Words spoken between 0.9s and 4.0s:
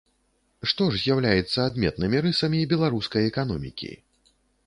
ж з'яўляецца адметнымі рысамі беларускай эканомікі?